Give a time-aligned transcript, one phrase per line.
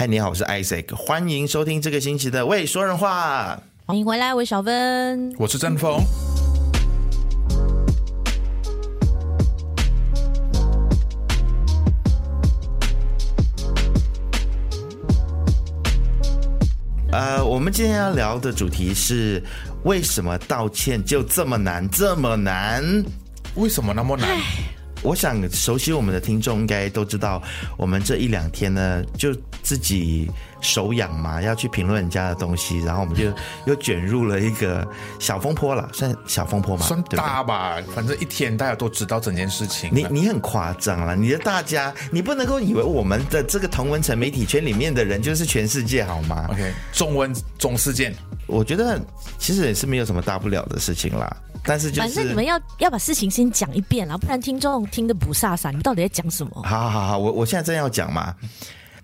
[0.00, 3.60] 嗨，你好，我是 Isaac，欢迎收听这个星期的喂说人话。
[3.84, 6.02] 欢迎回来，我是小芬，我是郑峰。
[17.12, 19.44] 呃，我们今天要聊的主题是
[19.84, 22.82] 为什么道歉就这么难，这么难？
[23.54, 24.26] 为什么那么难？
[25.02, 27.42] 我想熟悉我们的听众应该都知道，
[27.76, 30.30] 我们这一两天呢，就自己
[30.60, 33.24] 手痒嘛，要去评论人家的东西，然后我们就
[33.66, 34.86] 又卷入了一个
[35.18, 36.86] 小风波了，算小风波吗？
[36.86, 39.90] 算大吧，对对，反正一天大家都知道整件事情。
[39.92, 48.14] 你你很夸张了，你的大家，你不能够以为我们的这个同文层媒体圈里面的人就是全世界好吗？OK，中文中事件，
[48.46, 49.00] 我觉得
[49.38, 51.36] 其实也是没有什么大不了的事情啦。
[51.62, 55.68] 但是就是，反正你们要要把事情先讲一遍，然后不然听众听得不飒飒。
[55.68, 56.62] 你们到底在讲什么？
[56.64, 58.34] 好好好，我我现在正要讲嘛。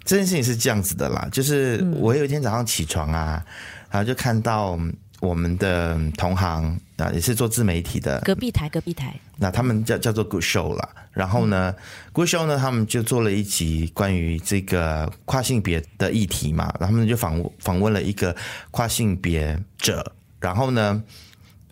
[0.06, 3.52] 这件事情是这样子的啦，就是我有一天早上起床啊，嗯、
[3.90, 4.78] 然后就看到
[5.20, 9.14] 我们的同行啊，也是做自媒体的，隔壁台隔壁台。
[9.36, 10.88] 那他们叫叫做 Good Show 啦。
[11.12, 18.34] 然后呢、嗯、Good Show 呢，他们就做了一集关于这个跨性别的议题嘛，然后他们就访访问了一个
[18.70, 21.02] 跨性别者，然后呢。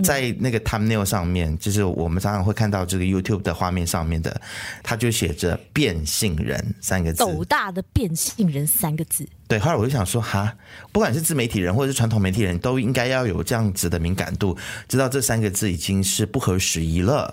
[0.03, 4.41] 在那个 thumbnail 上面，就是我们常常会看到这个 YouTube 的画面上面的，
[4.83, 9.29] 它就写着“变性人”三个字，斗大的“变性人”三个字。
[9.47, 10.53] 对，后来我就想说，哈，
[10.91, 14.57] 不管是自媒体人或者是传统媒体人都应该要有这样子的敏感度，
[14.89, 17.33] 知道这三个字已经是不合时宜了。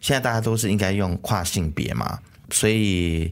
[0.00, 2.18] 现在大家都是应该用跨性别嘛，
[2.50, 3.30] 所以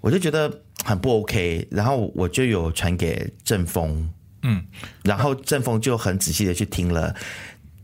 [0.00, 0.50] 我就觉得
[0.84, 1.66] 很不 OK。
[1.70, 4.08] 然后我就有传给郑峰，
[4.42, 4.64] 嗯，
[5.02, 7.14] 然后郑峰就很仔细的去听了。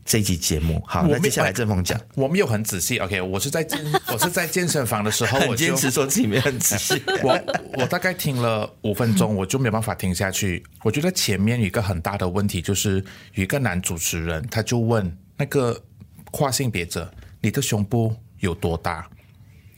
[0.05, 2.99] 这一集节目好，那接下来正峰讲，我没有很仔细。
[2.99, 3.81] OK，我是在健
[4.13, 7.01] 我是在健身房的时候，我坚持说自己没有很仔细。
[7.23, 7.41] 我
[7.79, 10.63] 我大概听了五分钟，我就没办法听下去。
[10.83, 13.03] 我觉得前面有一个很大的问题，就是
[13.35, 15.81] 有一个男主持人，他就问那个
[16.33, 17.09] 跨性别者
[17.41, 19.09] ：“你的胸部有多大？”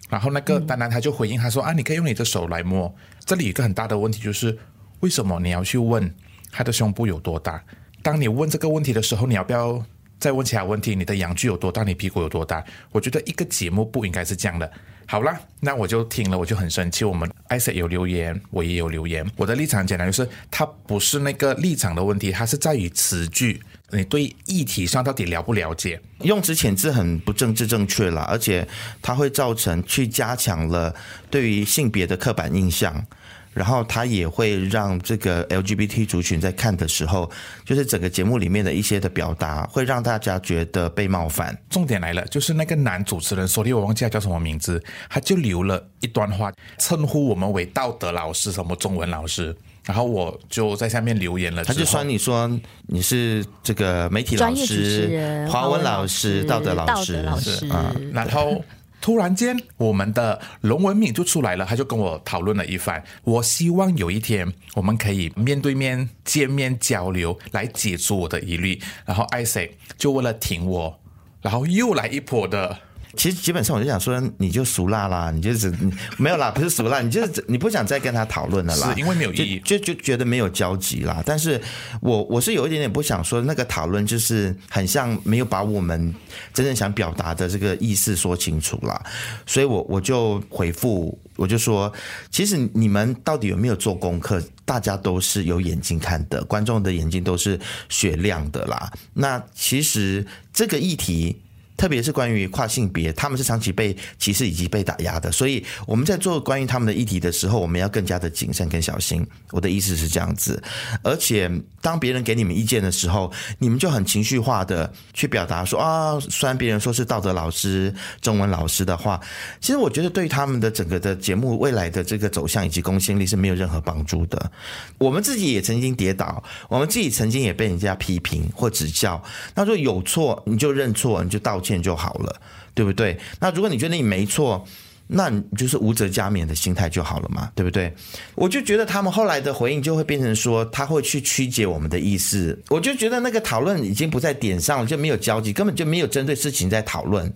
[0.09, 2.93] 然后那个丹丹他就回应他说：“啊，你可以用你的手来摸。”
[3.27, 4.57] 这里有一个很大的问题，就是
[5.01, 6.13] 为什么你要去问
[6.51, 7.63] 他的胸部有多大？
[8.03, 9.85] 当你问这个问题的时候，你要不要？
[10.25, 11.83] 再问其他问题，你的阳具有多大？
[11.83, 12.65] 你屁股有多大？
[12.91, 14.73] 我觉得一个节目不应该是这样的。
[15.05, 17.05] 好了，那我就听了，我就很生气。
[17.05, 19.23] 我们艾 s 有留言，我也有留言。
[19.37, 26.01] 我的立场简单就是，它不是那个立场的问题，它是在于词句，你对议题上到底了不了解？
[26.21, 28.67] 用词遣字很不政治正确了，而且
[29.03, 30.95] 它会造成去加强了
[31.31, 33.05] 对于性别的刻板印象。
[33.55, 37.31] 然后他也会让这个 LGBT 族群在看的时候，
[37.65, 41.57] 就是整个节目里面的一些的表达，会让大家觉得被冒犯。
[41.71, 49.57] 重点来了，就是那个男主持人昨天，我忘记他叫什么名字，他就留了一段话，称呼我们为道德老师，什么中文老师。
[49.85, 52.51] 然后我就在下面留言了，他就说你说
[52.89, 58.65] 你是这个媒体老师、华文老师、道德老师，老师啊，然后。
[59.05, 63.05] 突然间，我们的龙文敏就出来了，他就跟我讨论了一番。
[63.25, 68.81] 我希望有一天我们可以面对面见面交流，来解除我的疑虑。
[69.05, 70.99] 然后艾 C 就为了挺我，
[71.43, 72.79] 然后又来一波的。
[73.17, 75.73] 其实基本上我就想说，你就俗辣啦，你就是
[76.17, 81.23] 没有啦，不是俗辣，你就是你不想再跟他讨论了啦，是因为没有意义，就就，就觉得没有交集啦。
[81.25, 81.61] 但是
[82.01, 86.15] 我我是有一点点不想说，那个讨论就是很像没有把我们
[86.53, 89.01] 真正想表达的这个意思说清楚啦。
[89.47, 91.93] 所以我我就回复，我就说，
[92.31, 94.43] 其实你们到底有没有做功课？
[94.67, 97.61] 大家都是有眼睛看的，观众的眼睛都是
[97.91, 98.91] 雪亮的啦。
[99.13, 101.41] 那其实这个议题。
[101.77, 109.27] 特别是关于跨性别，他们是长期被歧视以及被打压的，所以我们在做关于他们的议题的时候，我们要更加的谨慎跟小心。
[109.51, 110.63] 我的意思是这样子，
[111.03, 119.21] 而且当别人给你们意见的时候，你们就很情绪化的去表达说啊，虽然别人说是道德老师、中文老师的话，
[119.61, 124.51] 其实我觉得对他们的整个的节目未来的这个走向以及公信力是没有任何帮助的。
[124.99, 129.23] 我们自己也曾经跌倒，我们自己曾经也被人家批评或指教，
[129.55, 132.41] 那说有错你就认错，你就道歉就好了，
[132.75, 133.19] 对不对？
[133.41, 134.65] 那如果你觉得你没错，
[135.07, 137.93] 那你就是无责加勉的心态就好了嘛，对不对？
[138.35, 142.59] 我就觉得他们后来的回应就会变成说，他会去曲解我们的意思。
[142.69, 147.33] 我就觉得那个讨论已经不在点上了，就没有交集，根本就没有针对事情在讨论。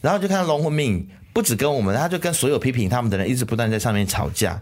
[0.00, 4.60] 然后就看到龙文敏不止跟我们，他就跟所有批评他们的人一直不断在上面吵架。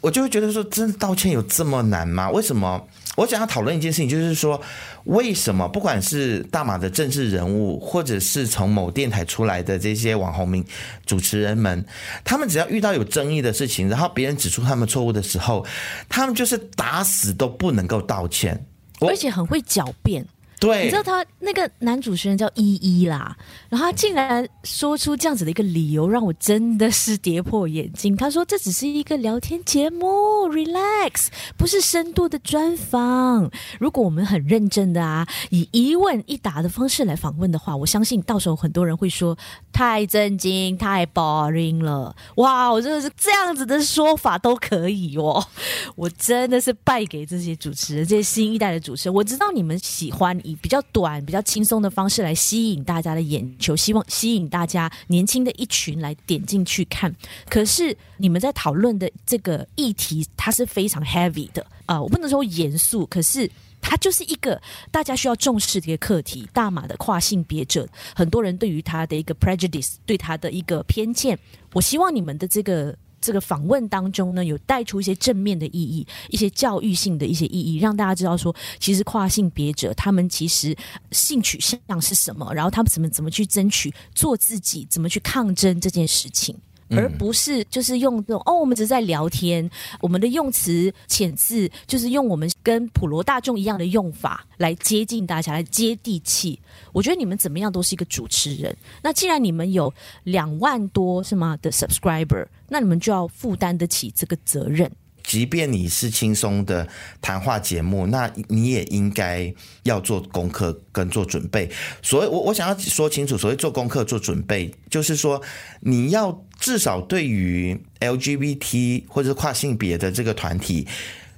[0.00, 2.30] 我就会觉得说，真的道歉有这么难吗？
[2.30, 2.86] 为什么？
[3.16, 4.60] 我想要讨论一件事情，就是说，
[5.04, 10.64] 为什么不管是大马的政治人物，或者是从某电台出来的这些网红名
[11.04, 11.84] 主持人们，
[12.22, 15.66] 他们只要遇到有争议的事情，然后别人指出他们错误的时候，
[16.08, 18.64] 他们就是打死都不能够道歉，
[19.00, 20.24] 而且很会狡辩。
[20.60, 23.36] 对，你知道他那个男主持人叫依依啦，
[23.68, 28.16] 然后他竟然说出这样子的一个理由，让我真的是跌破眼镜。
[28.16, 30.06] 他说这只是一个聊天节目
[30.48, 33.48] ，relax，不是深度的专访。
[33.78, 39.38] 如果我们很认真的啊，以一问一答的方式来访问的话，我相信到时候很多人会说
[39.72, 42.16] 太震惊、太 boring 了。
[42.36, 45.46] 哇，我真的是这样子的说法都可以哦，
[45.94, 49.14] 我真的是败给这些主持人，这些新一代的主持人。
[49.14, 50.36] 我知道你们喜欢。
[50.48, 57.14] 以比较短、比较轻松的方式来吸引大家的眼球，希望吸引大家年轻的一群来点进去看。
[57.50, 63.50] 可是你们在讨论的这个议题，它是非常 heavy 的啊、我不能说严肃，可是
[63.80, 64.60] 它就是一个
[64.90, 66.48] 大家需要重视的一个课题。
[66.52, 71.38] 大马的跨性别者，很多人对于他的一个 prejudice，对他的一个偏见。
[71.74, 72.96] 我希望你们的这个。
[73.20, 80.76] 这个访问当中呢，有带出一些正面的意义，一些教育性的一些意义，让大家知道说，其实跨性别者他们其实
[81.10, 86.56] 性取向是什么，然后他们怎么怎么去争取做自己，怎么去抗争这件事情。
[86.90, 89.68] 而不是就是用这种哦，我们只是在聊天，
[90.00, 96.58] 我们的用词遣字就是用我们跟普罗大众一样的用法来接近大家，来接地气。
[96.92, 98.76] 我觉得你们怎么样都是一个主持人。
[99.02, 99.92] 那既然你们有
[100.24, 104.90] 两万多是吗的 subscriber，那你们就要负担得起这个责任。
[105.28, 106.88] 即便你是轻松的
[107.20, 109.52] 谈话节目，那你也应该
[109.82, 111.70] 要做功课跟做准备。
[112.02, 115.42] 所以，我我想要说清楚，所谓做功课、做准备，就是说
[115.80, 120.88] 你要至少对于 LGBT 或者是跨性别的这个团体，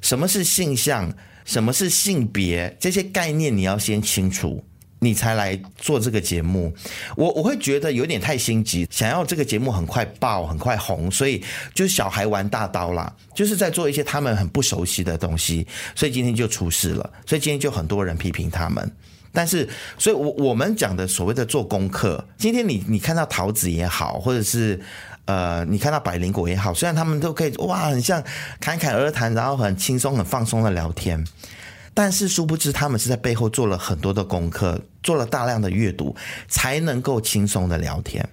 [0.00, 1.12] 什么是性向，
[1.44, 4.64] 什么是性别，这些概念你要先清楚。
[5.00, 6.73] 你才来做这个节目，
[7.17, 11.43] 我我会觉得有点太心急，想要这个节目很快爆、很快红，所以
[11.75, 18.91] 就是小孩玩大刀啦，就是在做一些他们很不熟悉的东西，所以今天就出事了，所以今天就很多人批评他们。
[19.32, 24.81] 但是，所以我我们讲的所谓的做功课，今天你你看到桃子也好，或者是
[25.25, 28.23] 呃你看到百灵果也好，虽然他们都可以哇，很像
[28.61, 31.25] 侃侃而谈，然后很轻松、很放松的聊天。
[31.92, 36.14] 但是殊不知，他们是在背后做了很多的功课，做了大量的阅读，
[36.48, 38.26] 才能够轻松的聊天。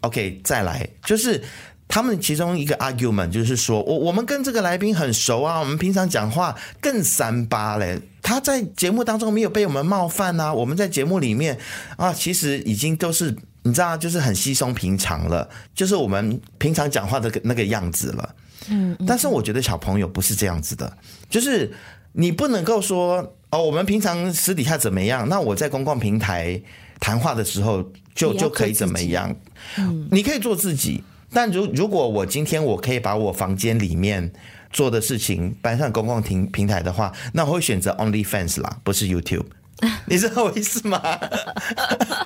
[0.00, 1.42] OK，再来就是
[1.88, 8.00] 他们其中一个 argument，就是说我我们跟这个来宾很熟啊，我们平常讲话更三八嘞。
[8.22, 11.58] 他在节目当中没有被我们冒犯啊，我们在节目里面
[11.96, 18.34] 啊，其实已经都是你知道，就是很稀松平常了，就是我们平常讲话的那个样子了。
[18.68, 20.96] 嗯，但是我觉得小朋友不是这样子的，
[21.28, 21.72] 就是。
[22.12, 25.28] 你不能够说哦，我们平常私底下怎么样？
[25.28, 26.60] 那我在公共平台
[27.00, 27.82] 谈话的时候
[28.14, 29.34] 就就可以怎么样？
[29.78, 34.32] 嗯，你可以做自己，但如如果我今天我可以把我房间里面
[34.72, 39.46] 做的事情搬上公共平平台的话，那我会选择 OnlyFans 啦，不是 YouTube。
[40.06, 41.00] 你知道我意思吗？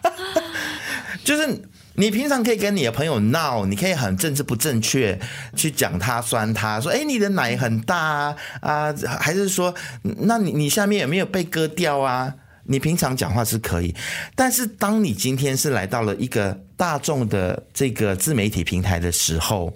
[1.25, 1.63] 就是。
[1.97, 5.19] 你平常可以跟你的朋友闹，你可以很政治不正确
[5.57, 12.35] 去讲他、酸他，说：“哎，你的奶很大啊，啊，还是说，那你你下面有没有被割掉啊？”
[12.69, 13.95] 你平常讲话是可以，
[14.35, 19.73] 但是当你今天是来到了一个大众的这个自媒体平台的时候，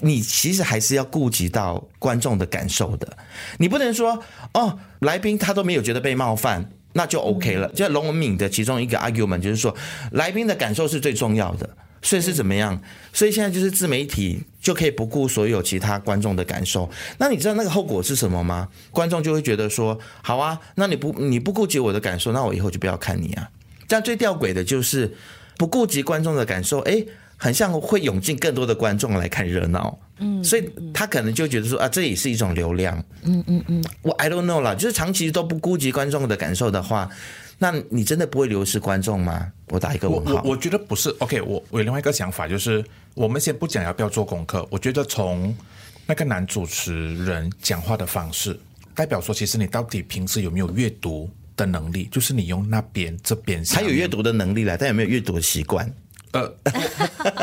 [0.00, 3.14] 你其实还是要顾及到观众的感受的。
[3.58, 4.18] 你不能说
[4.54, 6.70] 哦，来宾他都没有觉得被冒犯。
[6.94, 7.68] 那就 OK 了。
[7.68, 9.72] 就龙文敏的其中一个 argument 就是说，
[10.12, 11.68] 来宾的感受是最重要的，
[12.02, 12.80] 所以是怎么样？
[13.12, 16.90] 所以现在就是自媒体就可以不顾所有其他观众的感受。
[17.18, 18.68] 那你知道那个后果是什么吗？
[18.90, 23.48] 观众就会觉得说，好啊，那你不你不顾及我的感受，那我以后就不要看你啊。
[23.86, 25.14] 这样最吊诡的就是
[25.58, 27.06] 不顾及观众的感受，诶，
[27.36, 29.98] 很像会涌进更多的观众来看热闹。
[30.18, 32.96] 嗯，所以他可能就觉得说啊，这也是一种流量。
[33.22, 37.10] 嗯嗯嗯，我 I don't know 啦，就是长期都不顾及观众的感受的话，
[37.58, 39.50] 那你真的不会流失观众吗？
[39.70, 40.40] 我打一个问号。
[40.44, 41.10] 我我觉得不是。
[41.18, 44.64] OK，我我有另外一个想法，就是我们先不讲要不要做功课。
[44.70, 45.52] 我觉得从
[46.06, 48.56] 那个男主持人讲话的方式，
[48.94, 52.08] 代表说其实你到底平时有没有阅读的能力？
[52.12, 55.92] 就是你用那边这边，他有阅读的能力了，但有没有阅读的习惯？
[56.34, 56.52] 呃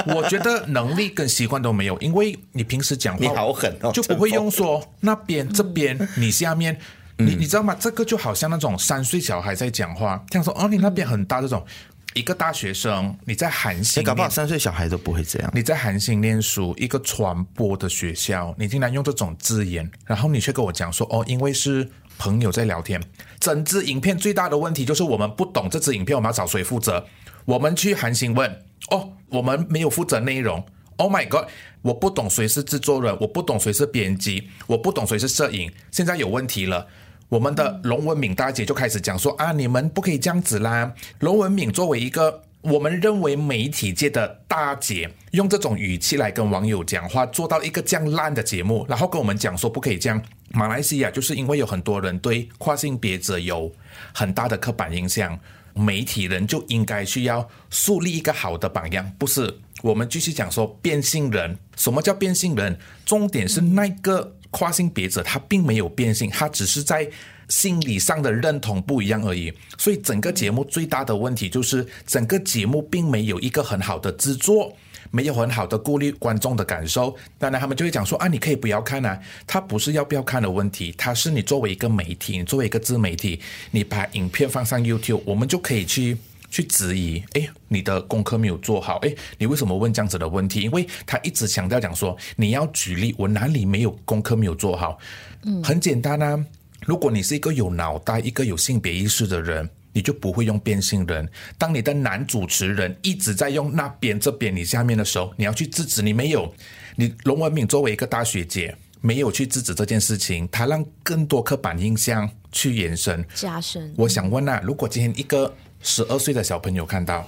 [0.07, 6.77] 我， 我觉得能力跟习惯都没有，因为你平时讲话你好狠哦，就不会用说那边这边你下面，
[7.17, 7.75] 你你知道吗？
[7.79, 11.65] 这个就好像那种三岁小孩在讲话，这样说哦，你那边很大这种，
[12.13, 15.49] 一个大学生，你在韩星，搞不好三岁小孩都不会这样。
[15.53, 23.01] 你在韩星念书，一个传播的学校，你竟然用这种字眼，然后你却跟我讲说，哦，因为是朋友在聊天。
[23.39, 27.05] 整支影片最大的问题就是我们不懂这支影片，我们要找谁负责？
[27.45, 30.63] 我们去韩星问，哦，我们没有负责内容。
[30.97, 31.45] Oh my god，
[31.81, 35.71] 我不懂谁是制作人，我不懂谁是编辑，我不懂谁是摄影。
[35.89, 36.85] 现在有问题了。
[37.29, 40.93] 我们的龙文敏大姐就开始讲说啊，你们不可以这样子啦。
[41.19, 50.21] 龙文敏作为一个我们认为媒体界的大姐，用这种语气来跟网友讲话，做到一个这样烂的节目，然后跟我们讲说不可以这样。
[50.49, 53.71] 马来西亚就是因为有很多人对跨性别者有
[54.13, 55.39] 很大的刻板印象，
[55.73, 59.59] 媒体人就应该需要树立一个好的榜样，不是？
[59.83, 62.77] 我们继续讲说变性人，什么叫变性人？
[63.05, 64.35] 重点是那个。
[64.53, 67.09] 跨性别者他并没有变性，他只是在
[67.47, 69.49] 心理上的认同不一样而已。
[69.77, 74.75] 所以整个节目最大的问题就是，整个节目并没有一个很好的制作，
[75.09, 77.15] 没有很好的顾虑观众的感受。
[77.39, 79.19] 当然，他们就会讲说啊，你可以不要看啊。
[79.47, 83.39] 他不是要不要看的问题，他是你作为一个媒体，你作为一个自媒体，
[83.71, 86.17] 你把影片放上 YouTube，我们就可以去。
[86.53, 90.59] 去质疑，哎，你的功课没有做好，哎，你为什么问这样子的问题？
[90.59, 94.99] 因为他一直强调讲说，你要举例，我哪里没有功课没有做好？
[95.45, 96.45] 嗯，很简单啊，
[96.85, 101.27] 如果你是一个有脑袋、一个有性别意识的人，你就不会用变性人。
[101.57, 106.53] 当你的男主持人一直在用那边、这边、你下面的时候，你要去制止，你没有。
[106.95, 113.93] 你龙文敏作为一个大学姐，没有去制止这件事情，他让更多刻板印象去延伸、加深。
[113.97, 117.27] 我想问啊，如果今天一个十二岁的小朋友看到，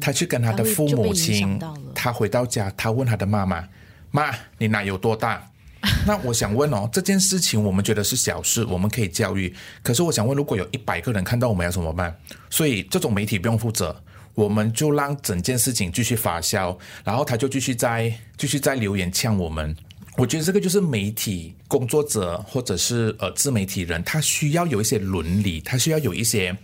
[0.00, 1.58] 他去跟他的父母亲，
[1.94, 3.68] 他回到家，他问他的妈妈
[4.10, 5.46] ：“妈，你奶有多大？”
[6.06, 9.54] 那我想问哦，这件事情我们觉得是小事，我们可以教育。
[9.82, 12.16] 可是我想问，如果有一百个人看到，我们要怎么办？
[12.50, 13.94] 所以这种媒体不用负责，
[14.34, 19.74] 我们就让整件事情继续发酵，然后他就继续在继续在留言呛我们。
[20.16, 26.56] 我觉得这个就是媒体工作者或者是呃自媒体人，他需要有一些伦理，他需要有一些。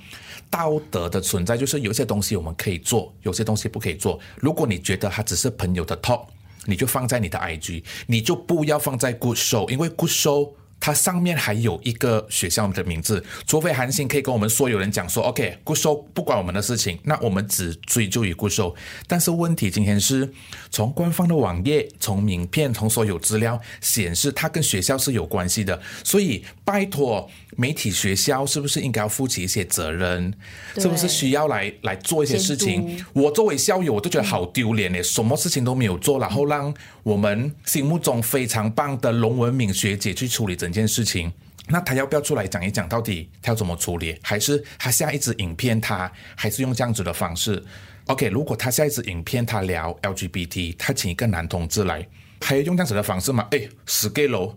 [0.50, 4.20] 道德的存在就是有些东西我们可以做，有些东西不可以做。
[4.36, 6.28] 如果你觉得他只是朋友的托
[6.66, 10.52] 你就放在你的 IG，你就不要放在 Good Show，因为 Good Show。
[10.84, 18.74] 它上面还有一个学校的名字，除非韩信可以跟我们所有人讲说，OK，Good Show 不管我们的事情，那我们只追究于 Good Show。
[19.06, 20.28] 但是问题今天是
[20.72, 30.34] 从官方的网页、从名片、从所有资料显示，它跟学校是有关系的，所以拜托媒体学校是不是应该要负起一些责任？
[30.78, 33.04] 是不是需要来来做一些事情？
[33.12, 41.32] 我作为校友，我都觉得好丢脸诶，什么事情都没有做，然后让我们心目中非常棒的龙文敏学姐去处理整件事情，
[41.68, 44.16] 那他要不要出来讲一讲，到底他要怎么处理？
[44.22, 47.62] 还是他下一支影片他还是用这样子的方式
[48.06, 52.06] ？OK，如果他下一支影片他聊 LGBT，他请一个男同志来，
[52.40, 53.48] 还要用这样子的方式吗？
[53.50, 54.56] 哎，死 gay 咯，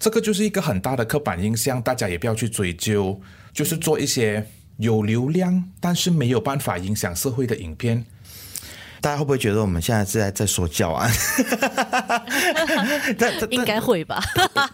[0.00, 3.20] 这个就是一个很大的刻板印象，大家也不要去追究，
[3.52, 4.44] 就是做一些
[4.78, 8.04] 有流量但是没有办法影响社会的影片。
[9.04, 11.12] 大家会不会觉得我们现在是在在说教 案？
[13.50, 14.18] 应该会吧？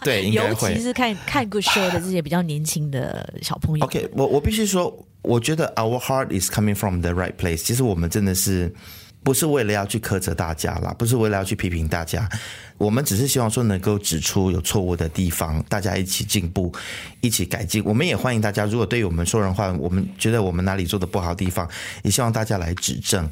[0.05, 0.69] 对，应该会。
[0.71, 3.83] 尤其是看看 Good Show 的这些比较年轻的小朋友。
[3.83, 7.57] OK，我我必须说，我觉得 Our heart is coming from the right place。
[7.57, 8.73] 其实我们真的是
[9.21, 12.29] 不是为了要去苛责大家啦，不是为了要去批评大家，
[12.77, 16.73] 我们只是希望说能够指出有错误的地方，大家一起进步，
[17.19, 17.83] 一起改进。
[17.83, 21.69] 我们也欢迎大家，如果对于我们说人话，我们觉得我们哪里做的不好的地方，
[22.03, 23.29] 也希望大家来指正。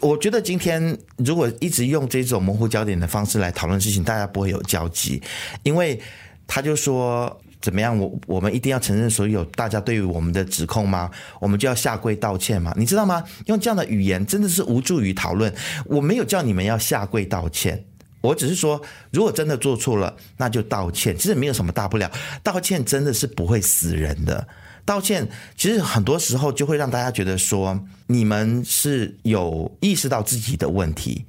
[0.00, 5.22] 我觉得今天如果一直用这种模糊焦点的方式来讨论事情，大家不会有交集，
[5.62, 6.00] 因为
[6.46, 11.08] 他就说怎么样，我我们一定要承认所有大家对于我们的指控吗？
[11.38, 12.74] 我们就要下跪道歉吗？
[12.76, 13.22] 你知道吗？
[13.46, 15.54] 用这样的语言真的是无助于讨论。
[15.86, 17.84] 我没有叫你们要下跪道歉，
[18.20, 18.82] 我只是说，
[19.12, 22.10] 如果真的做错了，那就道歉，其实没有什么大不了，
[22.42, 24.48] 道歉真的是不会死人的。
[24.84, 27.78] 道歉其实很多时候就会让大家觉得说，
[28.12, 31.24] 你们是有意识到自己的问题，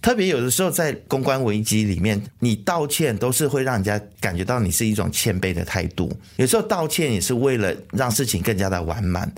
[0.00, 6.10] 特别有的时候在公关危机里面，你道歉都是会让人家感觉到你是一种谦卑的态度。
[6.36, 9.30] 有时候道歉也是为了让事情更加的完满，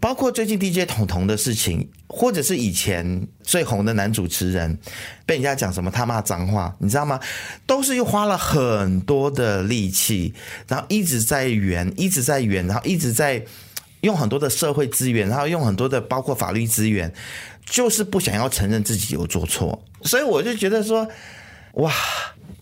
[0.00, 4.78] 包括最近 DJ 彤彤的事情，或者是以前最红的男主持人
[5.26, 7.20] 被人家讲什么他骂脏话，你知道吗？
[7.66, 10.32] 都是又花了很多的力气，
[10.66, 13.44] 然后一直在圆，一直在圆，然后一直在。
[14.00, 17.12] 用很多的社会资源，然后用很多的包括法律资源，
[17.64, 21.08] 就是不想要承认自己有做错，所以我就觉得说，
[21.74, 21.92] 哇，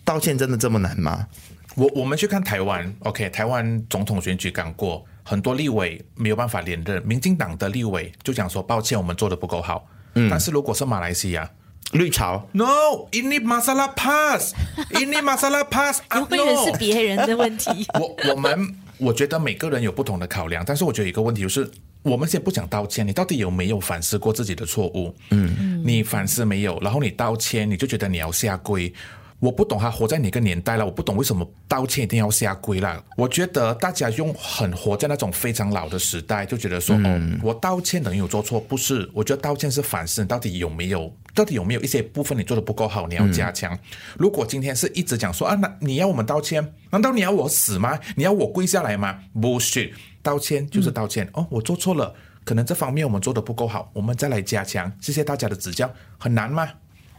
[0.04, 1.26] 道歉真的这么难吗？
[1.74, 9.86] 我我们去看台湾，OK，台湾总统选举刚过，很多立委没有办法连任，民进党的立委就讲说抱歉，我们做的不够好。
[10.14, 11.50] 嗯，但是如果是马来西亚
[11.92, 15.98] 绿潮，No，ini masalah PAS，ini masalah PAS，
[16.34, 17.86] 永远 是别人的问题。
[18.00, 21.70] 我我们我觉得每个人有不同的考量，但是我觉得一个问题就是，
[22.02, 25.14] 我们先不讲道歉，你到底有没有反思过自己的错误？
[25.30, 28.92] 嗯，你反思没有，然后你道歉，你就觉得你要下跪。
[29.38, 33.04] 我不懂他活在哪个年代了，我不懂为什么道歉一定要下跪了。
[33.18, 39.08] 我觉得大家用很活在那种非常老的时代，就觉得说，嗯、哦，我道歉等于有做错，不是？
[39.12, 43.74] 我觉得道歉是反思，到底有没有，到底有没有一些部分你做的不够好，你要加强。
[43.74, 43.78] 嗯、
[44.18, 46.72] 如果今天是一直讲说啊，那你要我们道歉？
[46.90, 47.98] 难道你要我死吗？
[48.16, 49.20] 你要我跪下来吗？
[49.38, 51.26] 不是，道歉就是道歉。
[51.34, 54.90] 嗯、哦，我做错了，可能这方面我们做的不够好，我们再来加强。
[55.00, 56.68] 谢谢大家的指教，很难吗？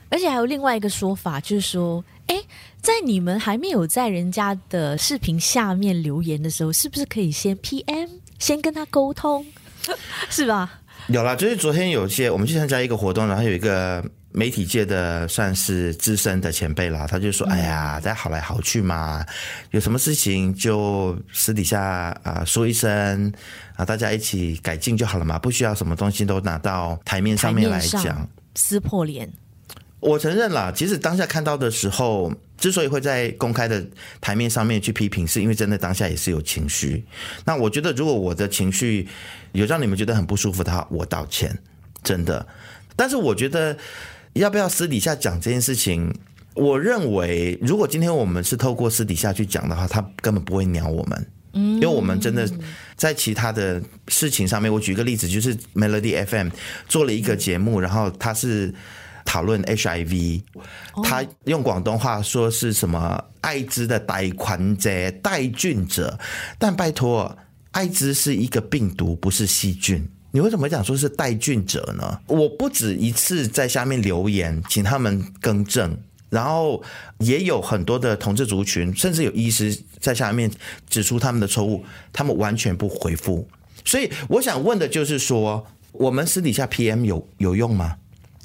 [0.10, 2.36] 而且还有另外一个说法，就是说，哎，
[2.82, 8.10] 在你们还没有在人家的视频下面留言的时候，是不是可以先 PM，
[8.40, 9.46] 先跟他沟通，
[10.32, 10.80] 是吧？
[11.08, 19.26] 有啦，就是昨天有些我们去参加一个活动，然后有一个媒体界的算是资深的前辈啦，他就说：“、哎呀，大家好来好去嘛，
[19.72, 21.82] 有什么事情就私底下
[22.24, 23.32] 啊说一声
[23.76, 29.32] 啊，大家一起改进就好了嘛，不需要什么东西都拿到台面上面来讲，撕破脸。”
[30.00, 33.84] 我承认啦，其实当下看到的时候，之所以会在公开的
[34.22, 37.04] 台面上面去批评，是因为真的当下也是有情绪。
[37.46, 39.08] 那我觉得，如果我的情绪
[39.54, 41.58] 有让你们觉得很不舒服的话，我道歉，
[42.04, 42.46] 真的。
[42.96, 43.76] 但是我觉得，
[44.34, 46.14] 要不要私底下讲这件事情？
[46.54, 52.48] 我认为，如果今天我们是透过私底下去讲的话，他根本不会鸟我们，嗯，因为我们真的
[52.96, 54.72] 在其他的事情上面。
[54.72, 56.50] 我举个例子，就是 Melody FM
[56.88, 58.72] 做了一个节目，然后他是。
[59.38, 60.42] 讨论 HIV，
[61.04, 66.18] 他用广东话说是什么艾滋的带款者、带菌者，
[66.58, 67.38] 但拜托，
[67.70, 70.04] 艾滋是一个病毒，不是细菌。
[70.32, 72.20] 你为什么会讲说是带菌者呢？
[72.26, 75.96] 我不止一次在下面留言，请他们更正，
[76.32, 76.84] 然后
[77.20, 80.52] 也有很多的同志族群，甚至有医师在下面
[80.90, 83.48] 指出他们的错误，他们完全不回复。
[83.86, 87.98] 所以我想问的就是说，我们私底下 PM 有有用吗？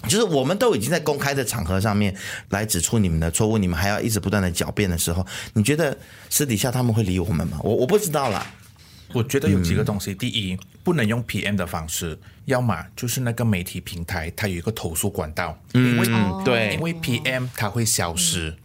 [0.09, 2.15] 就是我们都已经在公开的场合上面
[2.51, 5.97] 来指出你们的错误，你们还要一直不断的狡辩的时候，你觉得
[6.29, 7.59] 私底下他们会理我们吗？
[7.63, 8.47] 我我不知道啦。
[9.15, 16.07] 我觉得有几个东西，第一，不能用 PM 的方式，要么就是那个媒体平台它有一个投诉管道，因为
[16.43, 18.57] 对，因为 PM 它会消失。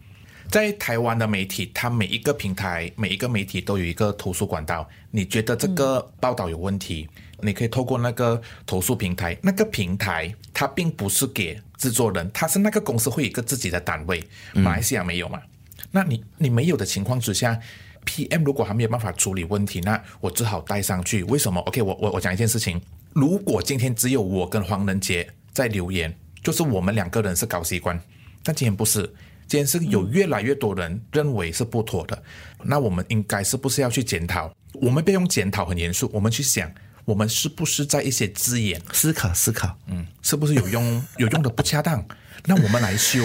[0.50, 7.10] 在台湾的媒体，它每一个平台每一个媒体都有一个投诉管道，你觉得这个报道有问题？
[7.42, 14.24] 你可以透过那个投诉平台，那个平台它并不是给制作人，它是那个公司会有一个自己的单位。
[14.54, 15.40] 马来西亚没有嘛？
[15.40, 17.60] 嗯、那你你没有的情况之下
[18.06, 21.24] ，PM 如果还没有办法处理问题，那我只好带上去。
[21.26, 22.82] 为什么？OK，我我我讲一件事情，
[23.14, 26.12] 如果今天只有我跟黄仁杰在留言，
[26.44, 28.00] 就是我们两个人是搞习惯，
[28.42, 29.04] 但今天不是，
[29.48, 32.16] 今天是有越来越多人认为是不妥的，
[32.60, 34.52] 嗯、那我们应该是不是要去检讨？
[34.74, 36.72] 我们不用检讨很严肃，我们去想。
[37.08, 39.80] 我们是不是在一些字眼思考思考？
[39.88, 42.06] 嗯，是不是有用有用的不恰当？
[42.44, 43.24] 那我们来修。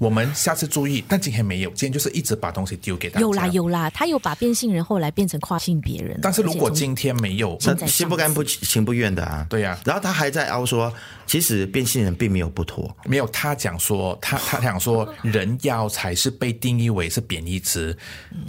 [0.00, 3.20] 我们下次注意，但今天没有，今天就是一直把东西丢给大家。
[3.20, 6.18] 有啦有啦，他有把变性人后来变成跨性别人。
[6.22, 9.46] 但是如果今天没有，心不甘不情不愿的啊。
[9.50, 10.90] 对呀、啊，然后他还在凹说，
[11.26, 13.26] 其实变性人并没有不妥，没有。
[13.26, 17.94] 他讲说，他他讲说，人妖才是被定义为是贬义词，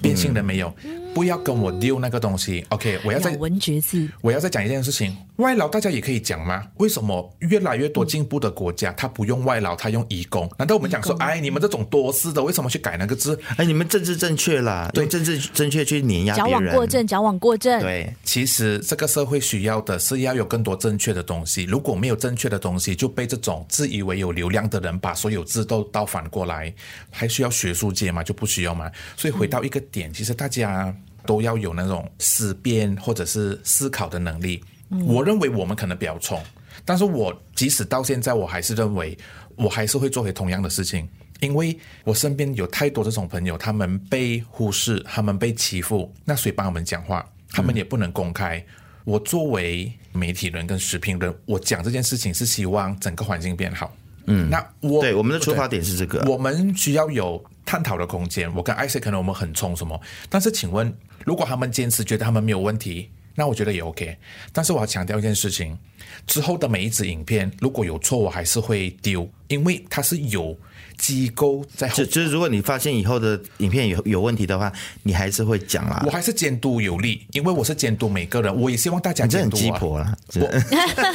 [0.01, 0.73] 变性人没有。
[1.13, 2.65] 不要跟我丢那个东西。
[2.69, 5.13] OK，我要再文嚼字，我要再讲一件事情。
[5.35, 6.65] 外劳大家也可以讲吗？
[6.77, 10.49] 为什么越来越多进步的国家，他不用外劳，他用移工？
[10.57, 13.37] 难道我们讲说，哎，你们这种多事的，为什么去改那个字？
[13.57, 17.81] 哎，你们政治正确啦，对，政治正确去碾压别人，矫枉过正，矫枉过正。
[17.81, 21.63] 对，其实这个社会需要的是要有更多正确的东西。
[21.63, 26.73] 如果没有正确的东西，就被这种自以为有流量的人把所有字都倒反过来，
[27.09, 28.23] 还需要学术界嘛？
[28.23, 28.91] 就不需要嘛？
[29.17, 34.63] 所以回到一个点，其实大家都要有那种思辨或者是思考的能力。
[35.05, 36.37] 我认为我们可能比较冲，
[36.83, 39.17] 但是我即使到现在，我还是认为
[39.55, 41.07] 我还是会做回同样的事情，
[41.41, 47.27] 因为我身边有太多这种朋友，他们被忽视，他们被欺负，那谁帮我们讲话？
[47.51, 48.63] 他们也不能公开。
[49.03, 53.93] 我作为媒体人跟时评人，我讲这件事情是希望整个环境变好。
[54.27, 58.53] 嗯，那我对我们的出发点是这个，我们需要有探讨的空间。
[58.55, 59.99] 我跟艾 C 可能我们很冲什么，
[60.29, 63.09] 但是请问，如果他们坚持觉得他们没有问题？
[63.35, 64.17] 那我觉得也 OK。
[64.51, 65.77] 但是我要强调一件事情，
[66.25, 70.57] 之后的每一支影片如果有错，我还是会丢，因为它是有。
[70.97, 76.03] 机构在后，就就是如果你发现以后的影片有有问题的话，你还是会讲啦。
[76.05, 79.59] 我还是监督有力，因为我是监督每个人，我也希望大家监督、啊。
[79.59, 80.41] 鸡婆啦，我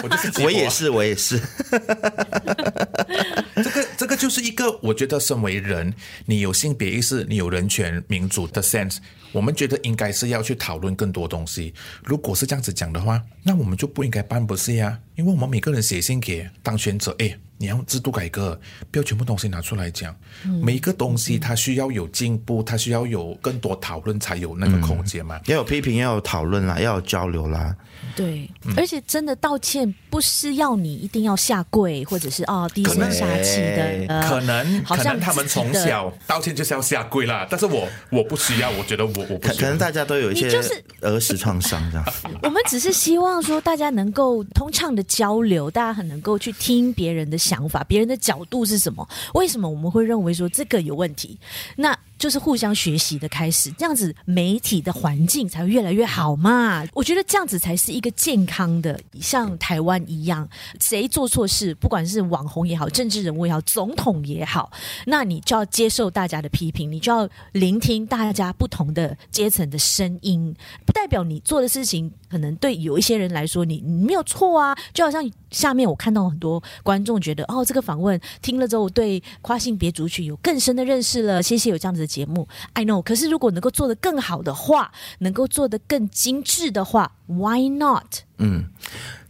[0.02, 1.38] 我就是我也是，我也是。
[3.54, 8.96] 这个这个就是一个，我觉得身为人，你有性别意识，你有人权民主的 sense，
[9.36, 11.74] 我们觉得应该是要去讨论更多东西。
[12.02, 14.98] 如果是这样子讲的话，那我们就不应该办不是呀？
[15.14, 17.36] 因为我们每个人写信给当选者，哎。
[17.58, 18.58] 你要制度改革，
[18.90, 20.14] 不要全部东西拿出来讲。
[20.44, 25.38] 嗯、每一个东西它需要有进步，它需要有更多讨论才有那个空间嘛。
[25.38, 27.74] 嗯、要有批评，要有讨论啦，要有交流啦。
[28.14, 34.22] 对，嗯、而且真的道歉不是要你一定要下跪，或者是哦低声下气的。
[34.28, 39.60] 可能好像他们从小道歉就是要下跪啦，但是我我不需要，我觉得我我不需要。
[39.60, 42.06] 可能大家都有一些就是儿时创伤这样。
[42.42, 47.38] 我们只是希望说大家能够通畅的交流，大家很能够去听别人的。
[47.46, 49.08] 想法，别人的角度是什么？
[49.34, 51.38] 为什么我们会认为说这个有问题？
[51.76, 56.84] 那就是互相学习的开始，这样子媒体的环境才会越来越好嘛。
[56.94, 60.48] 我觉得这样子才是一个健康的，像台湾一样，
[60.80, 64.70] 谁做错事，不管是网红也好，政治人物也好，总统也好，
[65.06, 74.76] 那你就要接受大家的批评，你就要聆听大家不同的阶层的声音，不代表你做的事情可能对有一些人来说你你没有错啊。
[74.94, 81.42] 就好像下面我看到很多观众觉得，哦，这个访问听了之后，对跨性别族群有更深的认识了。
[81.42, 83.02] 谢谢有这样子的节目，I know。
[83.02, 88.20] 可是如果能够做得更好的话，能够做得更精致的话，Why not？
[88.38, 88.66] 嗯，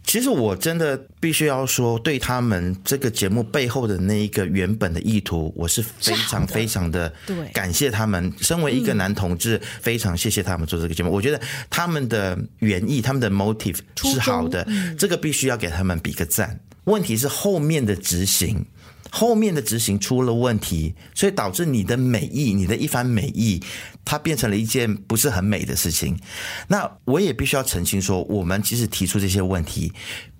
[0.03, 7.11] 其实我真的必须要说，对他们这个节目背后的那一个原本的意图，我是非常非常的
[7.53, 8.31] 感谢他们。
[8.39, 11.11] 身为一个男同志，非常谢谢他们做这个节目。
[11.11, 16.59] 我觉得他们的原意，他们的 motive 是好的，这个必须要给他们比个赞。
[16.85, 18.65] 问题是后面的执行。
[19.11, 23.61] 后面的执行出了问题，所以导致你的美意，你的一番美意，
[24.03, 26.17] 它变成了一件不是很美的事情。
[26.67, 29.91] 那我也必须要澄清说，我们其实提出这些问题，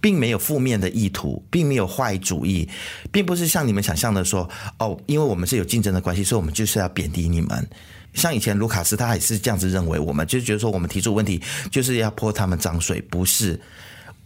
[0.01, 2.67] 并没有负面的意图，并没有坏主意，
[3.11, 4.49] 并不是像你们想象的说，
[4.79, 7.67] 哦，因为我们是有竞争的关系，所以我们就是要贬低你们。
[8.13, 13.59] 像以前卢卡斯他也是这样子认为，我们就觉得说，我们提出问题就是要泼他们脏水，不是。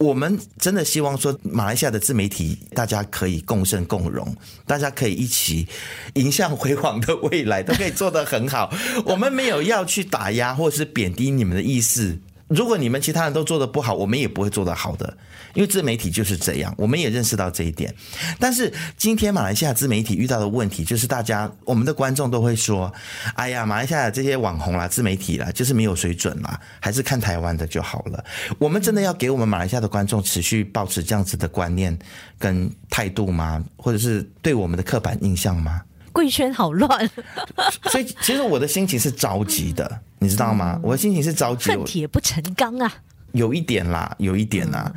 [0.02, 4.34] 我们真的希望说，马来西亚的自媒体大家可以共生共荣，
[4.66, 5.68] 大家可以一起
[6.14, 8.72] 迎向辉煌的未来，都可以做得很好。
[9.04, 12.18] 我们没有要去打压或是贬低你们的意思。
[12.54, 15.16] 如果你们其他人都做得不好，我们也不会做得好的，
[15.54, 16.74] 因为自媒体就是这样。
[16.76, 17.94] 我们也认识到这一点。
[18.38, 22.92] 但是今天马来西亚自媒体遇到的问题，就是大家我们的观众都会说
[23.34, 28.24] ：“哎呀，马来西亚这些网红啦、自媒体啦，就是没有水准啦，还是看台湾的就好了。”
[28.58, 31.96] 我们真的要给我们马来西亚的观众持续保持这样子的观念
[32.38, 33.62] 跟态度吗？
[33.76, 35.80] 或者是对我们的刻板印象吗？
[36.12, 37.10] 贵圈好乱，
[37.90, 40.78] 所以其实我的心情是着急的，你知道吗？
[40.82, 42.92] 我的心情是着急，恨铁不成钢啊，
[43.32, 44.92] 有一点啦，有一点啦。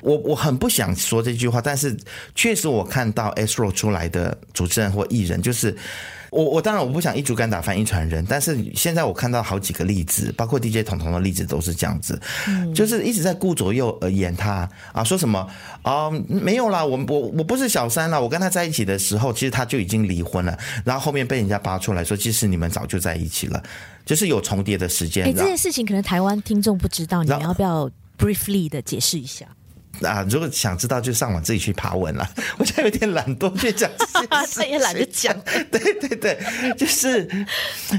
[0.00, 1.96] 我我很不想说这句话，但是
[2.34, 5.76] 确实我看到 Astro 出来的主持人或艺人就是。
[6.30, 15.38] 我我当然我不想一竹竿打翻一船人，但是现在我看到好几个例子，包括 DJ 彤彤的例子都是这样子，嗯、就是一直在顾左右而言他啊，说什么
[15.82, 23.62] 啊、呃、没有啦，我我我不是小三啦，我跟他在一起的时候，其实他就已经离婚了，然后后面被人家扒出来说，其实你们早就在一起了，
[24.04, 25.24] 就是有重叠的时间。
[25.24, 29.46] 哎、欸，这件事情可能台湾听众不知道，你要不要 briefly 的解释一下？
[30.02, 32.28] 啊，如果想知道，就上网自己去爬文了。
[32.58, 35.34] 我现在有点懒惰，去讲这些， 也懒得讲。
[35.70, 36.38] 对对对，
[36.76, 37.28] 就是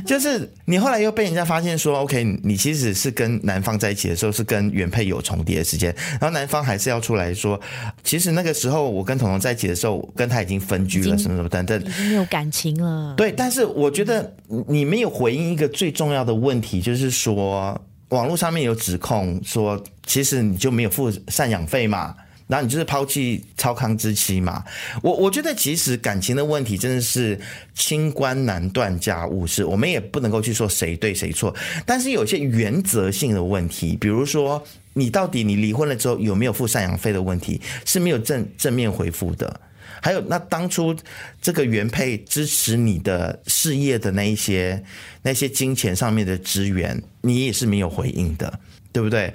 [0.05, 7.59] 就是，你后来又被人家发现说，OK，你其实是跟男方在一起的时候是跟原配有重叠的时间，然后男方还是要出来说，
[8.03, 13.13] 其实那个时候我跟彤彤在一起的时候，跟他已经分居了，什么什么等等，已经没有感情了。
[13.15, 14.33] 对，但是我觉得
[14.67, 17.79] 你没有回应一个最重要的问题，就是说。
[18.09, 22.15] 网络上面有指控说，其实你就没有付赡养费嘛，
[22.47, 24.63] 然后你就是抛弃超康之妻嘛。
[25.01, 27.37] 我我觉得其实感情的问题真的是
[27.75, 31.53] 清官难断家务事，我们也不能够去说谁对谁错，
[31.85, 39.59] 但是有些原则性的问题，比如说你到底你离婚了之后有没有付赡养费的问题，是没有正正面回复的。
[40.01, 40.95] 还有，那当初
[41.41, 44.83] 这个原配支持你的事业的那一些
[45.21, 48.59] 那些金钱上面的资源，你也是没有回应的，
[48.91, 49.33] 对不对？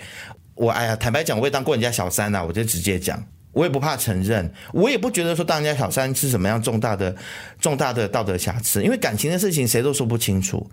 [0.54, 3.20] 我哎呀，坦白讲，我也当过人家小三呐、啊，我就直接讲，
[3.52, 7.16] 我也不怕承认，我也不觉得说当人家小三是什么样重大的
[7.58, 10.70] 重大的道德瑕疵，因为感情的事情谁都说不清楚。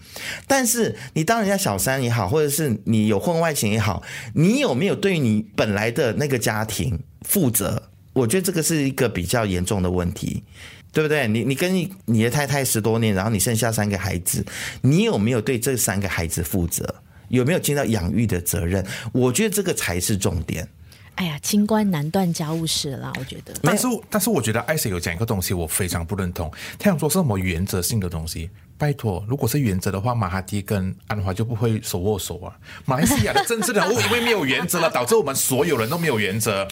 [0.47, 4.03] 但是你当人家小三也好，或者是你有婚外情也好，
[4.35, 7.89] 你有没有对你本来的那个家庭负责？
[8.19, 10.43] 我觉得这个是一个比较严重的问题，
[10.91, 11.27] 对不对？
[11.27, 11.73] 你你跟
[12.05, 14.45] 你的太太十多年，然后你剩下三个孩子，
[14.81, 16.95] 你有没有对这三个孩子负责？
[17.29, 18.85] 有没有尽到养育的责任？
[19.13, 20.67] 我觉得这个才是重点。
[21.15, 23.53] 哎呀，清官难断家务事啦，我觉得。
[23.61, 26.49] 但是，但是我觉得艾 Sir 有讲一个东西，我非常不认同。
[26.77, 28.49] 他想说是什么原则性的东西？
[28.77, 32.55] 拜托，如果是原则的话，马哈蒂跟安华就不会手握手啊。
[32.85, 36.65] 马来西亚的政治人物因为没有原则了，导致我们所有人都没有原则，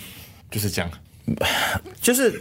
[0.50, 0.90] 就是这样。
[2.02, 2.40] 就是，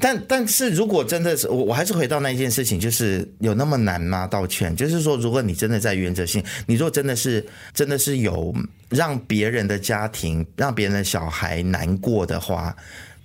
[0.00, 4.26] 但但是如果真的是我，我还是回到那一件事情，就是有那么难吗？
[4.26, 8.52] 道歉，就是说，如果你真的在原则性，你如果真的是真的是有
[8.88, 12.74] 让别人的家庭、让别人的小孩难过的话，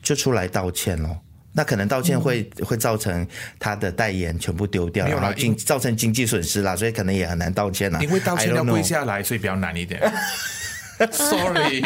[0.03, 1.19] 就出来道歉咯。
[1.51, 3.27] 那可能道歉会、嗯、会造成
[3.57, 7.99] 他的代言全部丢掉，然后经造成经济损失啦，所以可能也很难道歉啦。
[8.03, 9.99] 因为道歉要跪下来，所以比较难一点。
[11.11, 11.81] Sorry。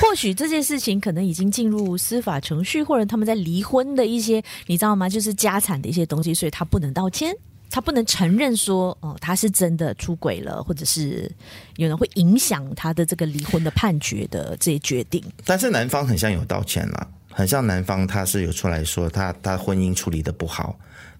[0.00, 5.08] 或许这件事情可能已经进入司法程序，或者他们在离婚的一些，你知道吗？
[5.08, 7.34] 就是家产的一些东西，所以他不能道歉，
[7.70, 11.30] 他不能承认说，哦，他是真的出轨了，或者是
[11.76, 15.22] 有人会影响他的这个离婚的判决的这些决定。
[15.44, 20.78] 但是男方很像有道歉了，很像男方他是有出来说他他婚姻处理的不好。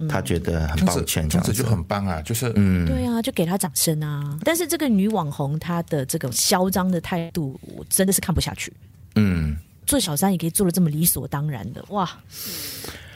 [0.08, 2.20] 他觉得很抱歉，这样子就很棒啊！
[2.22, 4.38] 就是嗯，对啊，就给他掌声啊！
[4.44, 8.72] 但是这个女网红她的这个嚣张的态度，我真的是看不下去。
[9.16, 12.10] 嗯，做小三也可以做的这么理所当然的哇！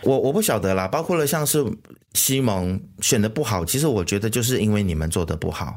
[0.03, 1.65] 我我不晓得啦，包括了像是
[2.15, 5.75] 西蒙选的不好，其实我觉得就是因为你们做的不好。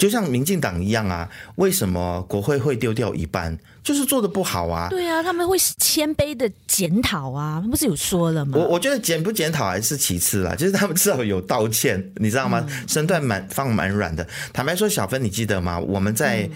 [0.00, 3.58] 就像民进党一样啊，为什么国会会丢掉一半？
[3.82, 4.88] 就是做的不好啊。
[4.88, 8.56] 对啊，他们会谦卑的检讨啊，不是有说了吗？
[8.56, 12.64] 我我觉得检不检讨还是其次啦，就是他们至少有道歉，你知道吗？
[12.66, 14.26] 嗯、身段蛮放蛮软的。
[14.54, 15.78] 坦白说，小芬，你记得吗？
[15.78, 16.48] 我们在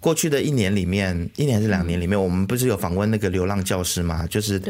[0.00, 4.26] 过去的一年里面，一年还是两年里面，我们不是有访问那个流浪教师吗？
[4.28, 4.60] 就是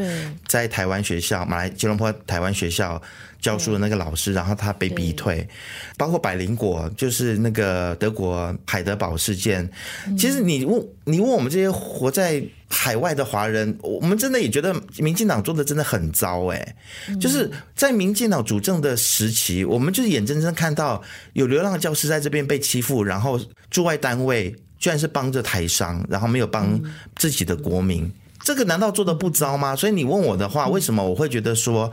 [0.47, 3.01] 在台湾学校，马来吉隆坡台湾学校。
[3.41, 5.49] 教书的那个老师，然后他被逼退，
[5.97, 9.67] 包括百灵果，就是那个德国海德堡事件。
[10.15, 12.39] 其实你问你问我们这些活在
[12.69, 16.75] 海外的华人，我们真的也觉得民进党做的真的很糟哎。
[17.19, 21.01] 就是在民进党主政的时期，我们就是眼睁睁看到
[21.33, 23.41] 有流浪教师在这边被欺负，然后
[23.71, 26.77] 驻外单位居然是帮着台商，然后没有帮
[27.15, 28.11] 自己的国民，
[28.43, 29.73] 这个难道做的不糟吗？
[29.73, 31.89] 所以你问我的话，为什么我会觉得说？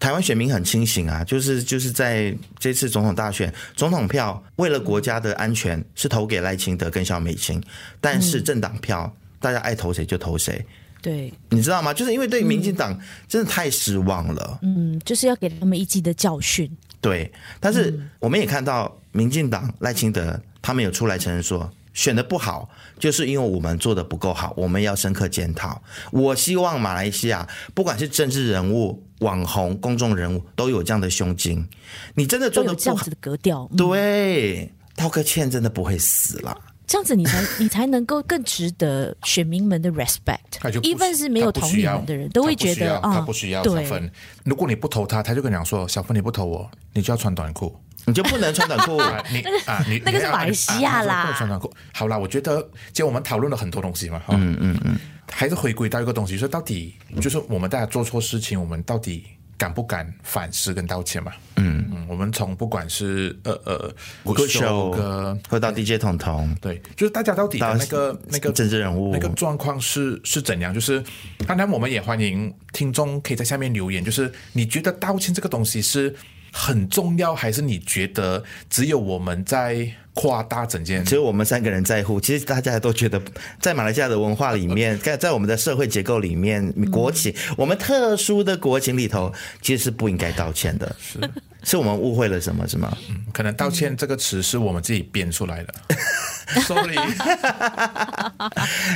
[0.00, 7.62] 台湾选民很清醒啊，就是就是在这次总统大选，总统票为了国家的安全是投给赖清德跟小美琴，
[8.00, 10.64] 但是政党票大家爱投谁就投谁。
[11.00, 11.94] 对，你知道吗？
[11.94, 14.58] 就是因为对民进党真的太失望了。
[14.62, 16.68] 嗯，就是要给他们一记的教训。
[17.00, 21.70] 对，但是我们也看到民进党赖清德他们有出来承认说。
[21.92, 25.82] 选的不好，就是因为我们做的不够好，我们要深刻检讨。
[26.10, 31.66] 我希望马来西亚不管是政治人物、网红、公众人物，都有这样的胸襟。
[32.14, 36.56] 你真的做的不好，这样子的格调，嗯、对，道个歉真的不会死了。
[36.84, 40.38] 这样子你才你才能够更值得选民们的 respect。
[40.82, 44.10] even 是没有投你们的人都会觉得他不需要小芬。
[44.44, 48.96] 如果你不投他，他就跟你讲说：“小芬，你不投我，你就要穿短裤。”你就不能穿短裤？
[49.30, 51.22] 你 啊，你 那个是马来西亚啦。
[51.22, 51.72] 不能穿短裤。
[51.92, 52.60] 好啦，我觉得，
[52.92, 54.98] 其实我们讨论了很多东西嘛，哈，嗯嗯嗯，
[55.30, 59.24] 还是回归到一个东西，说到底，就是我们大家做错事情，我们到底
[59.56, 61.32] 敢不敢反思跟道歉嘛？
[61.56, 70.74] 嗯嗯，我们从不管是呃呃，歌手歌，或到 DJ 彤彤，对，就是大家到底的那个那个政治人物那个状况是是怎样？
[70.74, 71.02] 就是
[71.46, 76.12] 当然，我们也欢迎听众可以在下面留言，就是你觉得道歉这个东西是？
[76.52, 81.02] 很重要，还是你觉得只有我们在夸大整件？
[81.02, 82.20] 只有我们三个人在乎。
[82.20, 83.20] 其实大家都觉得，
[83.58, 90.94] 在马来西亚的文化里面，在 在我们的社会结构里面，国情，我们特殊的国情里头，其实是不应该道歉的。
[91.00, 91.18] 是，
[91.64, 92.68] 是我们误会了什么？
[92.68, 92.94] 是吗？
[93.08, 95.74] 嗯，可能道歉这个词是我们自己编出来的。
[96.66, 96.96] Sorry。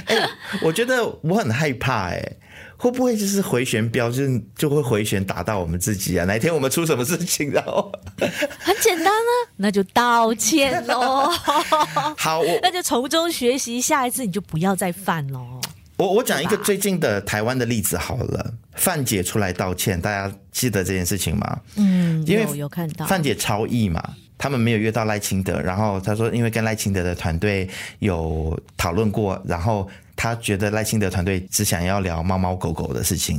[0.04, 0.28] 哎，
[0.60, 2.32] 我觉得我很害怕，哎。
[2.76, 6.24] 会不会就是回旋镖，就是就会回旋打到我们自己啊？
[6.24, 7.90] 哪天我们出什么事情，然后
[8.58, 11.30] 很简单啊，那就道歉喽。
[12.18, 15.60] 好，我 那就从中学习，下一次你就不要再犯喽。
[15.96, 21.58] 我我讲一个最近的台湾的例子好了，范姐出来道歉，大家记得这件事情吗？
[21.76, 24.02] 嗯，因为有有看到范姐超意嘛，
[24.38, 27.68] 他们没有约到赖清德，然后他说因为跟赖清德的团队
[27.98, 29.88] 有讨论过，然后。
[30.18, 33.38] 他觉得赖清德团队只想要聊猫猫狗狗的事情，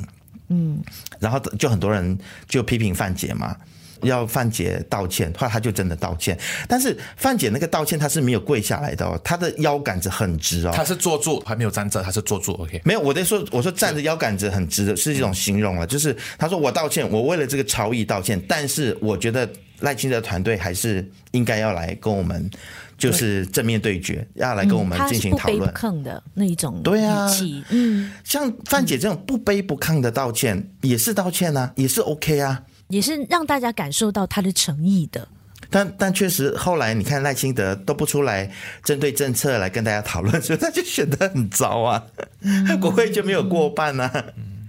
[0.50, 0.80] 嗯，
[1.18, 2.16] 然后就很多人
[2.48, 3.58] 就批评范姐嘛。
[4.02, 6.38] 要范姐道歉，后来他就真的道歉。
[6.68, 10.72] 但是范姐那个道歉，她是没有跪下来的哦，他的腰杆子很直哦。
[10.74, 12.54] 她是坐住，还没有站着，她是坐住。
[12.54, 22.50] OK，没有，我在说，我说站着腰杆子很直的是一种形容了，就是她说我道歉，我为了这个朝意道歉，但是我觉得赖清德团队还是应该要来跟我们
[22.98, 25.60] 就是正面对决，对要来跟我们进行讨论。
[25.60, 27.30] 不卑不亢的那一种对啊，
[27.70, 32.64] 嗯，像范姐这种不卑不亢的道歉也是道歉啊，也是 OK 啊。
[32.90, 35.28] 也是让大家感受到他的诚意的，
[35.70, 38.50] 但但确实后来你看赖清德都不出来
[38.84, 42.04] 针对政策来跟大家讨论， 所以他就选得很糟啊，
[42.42, 44.12] 嗯、国会就没有过半啊，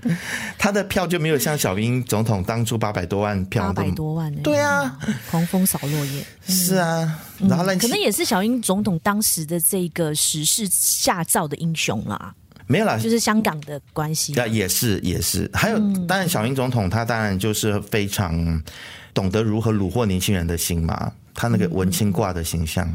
[0.03, 0.17] 嗯、
[0.59, 4.99] 他的票就没有像小英总统当初八百多万票，八百多万，对啊，
[5.31, 12.35] 狂风扫落叶，嗯、是啊，然后可能也是小英总统当时的这个时势下造的英雄啦。
[12.69, 14.35] 没有啦，就是香港的关系。
[14.51, 18.63] 也是也是，还有，嗯、当然小英总统他当然就是非常
[19.13, 22.87] 懂得如何虏获年轻人的心嘛，他那个文青挂的形象。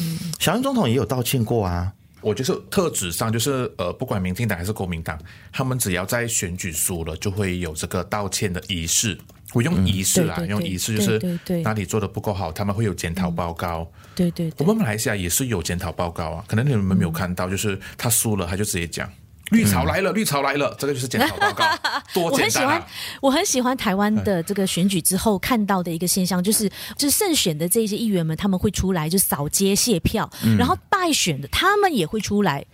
[0.00, 1.92] 嗯、小英总统也有道歉过啊。
[2.26, 5.16] 我就是特指上，就是呃，不管民进党还是国民党，
[5.52, 9.16] 他们只要在选举输了，就会有这个道歉的仪式。
[9.52, 13.88] 我用仪式啊，嗯、用仪式就是哪里做的不够好，他们会有检讨报告。
[14.16, 19.08] 对对，我们马来西亚也是有检讨报告啊，可能你们没有看到，就是他输了，他就直接讲
[19.50, 21.64] 绿潮来了，绿潮来了，这个就是检讨报告。
[22.12, 22.70] 多简单啊！
[22.70, 22.86] 我很喜欢，
[23.20, 30.28] 我很喜欢台湾的这个选举之后看到的一个现象，就是就是胜选的这些议员们，他们会出来就扫街谢票，
[30.58, 32.64] 然后败选的他们也会出来。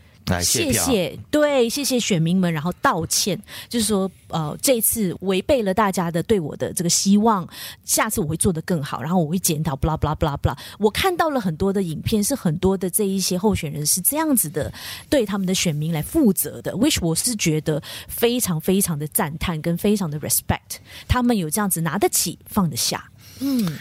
[0.42, 7.46] 谢谢，对，谢谢选民们，然后道歉，就是说，呃，这次违背了大家的对我的这个希望，
[7.84, 10.56] 下次我会做得更好，然后我会检讨，blah blah blah blah。
[10.78, 14.72] 我看到了很多的影片，是很多的这一些候选人是这样子的，
[15.10, 23.76] 对他们的选民来负责的，which 我是觉得非常非常的赞叹，跟非常的 respect，他们有这样子拿得起放得下，嗯。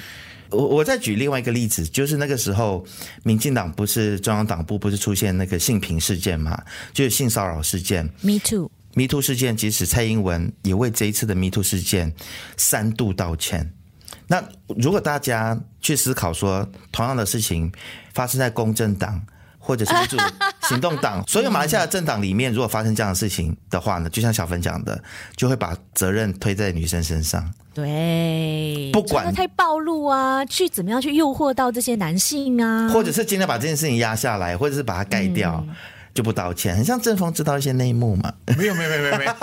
[0.52, 2.86] 我我再举另外一个例子，就是那个时候，
[3.24, 6.62] 民进党不是中央党部不是出现那个性平事件嘛，
[6.94, 8.06] 就是性骚扰事件。
[8.22, 12.14] Me too，Me too 事件，即使蔡英文也为这一次的 Me too 事件
[12.58, 13.72] 三度道歉。
[14.28, 17.72] 那如果大家去思考说，同样的事情
[18.14, 19.22] 发生在公正党
[19.62, 20.17] 或者是民主
[20.62, 25.02] 行动党， 所有马来西亚的政党里面，如果发生这样的事情的话呢，就像小芬讲的，
[25.38, 27.50] 就会把责任推在女生身上。
[27.74, 35.63] 对，不管太暴露啊，去怎么样去诱惑到这些男性啊，或者是今天把这件事情压下来，或者是把它盖掉。
[35.65, 35.76] 嗯
[36.13, 38.34] 就不道歉，很像正风知道一些内幕嘛？
[38.58, 39.34] 没有没有没有没有没有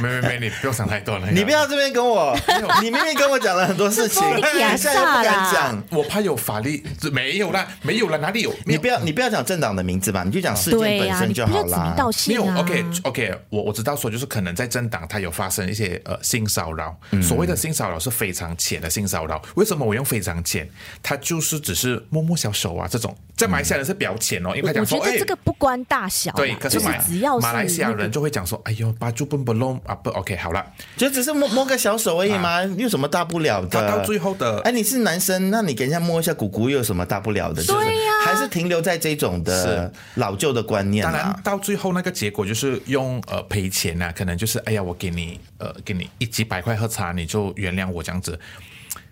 [0.00, 1.30] 没有没有，你不要想太多了。
[1.30, 2.34] 你不要这边跟我，
[2.80, 6.82] 你明明跟我讲了很多事情，你现在又不敢讲，我怕有法律，
[7.12, 8.54] 没有啦，没有了，哪里有？
[8.64, 11.94] 你不要你不要讲政党的名字吧，你就讲事件本身就好了。
[12.26, 19.40] 没有，OK OK，我我知道说就是可能在政党它有发生一些呃性骚扰，所谓的性骚扰是非常浅的性骚扰。
[19.54, 20.66] 为什么我用非常浅？
[21.02, 25.84] 它就是只是摸摸小手啊这种，在马来西亚人是比较浅哦，因为他讲说，哎这个不关。
[25.90, 26.94] 大小对，可是马
[27.40, 30.64] 马来西亚人就会讲说：“哎呦，把猪蹦不弄啊不 OK 好了，
[30.96, 33.88] 就只是摸摸个小手而已嘛，有什么大不了的？
[33.88, 37.60] 到最后的，哎，你是男生，那你给人家摸一下鼓鼓，又有什么大不了的？
[37.64, 37.74] 对
[38.04, 41.02] 呀，还是停留在这种的老旧的观念。
[41.02, 48.38] 当然，到最后那个结果就是用呃赔钱呐，可能就是哎呀，我给你呃给你一几百块喝茶，你就原谅我这样子。